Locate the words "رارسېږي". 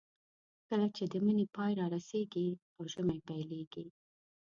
1.79-2.47